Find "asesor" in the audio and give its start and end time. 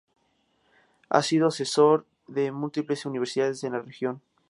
1.49-2.07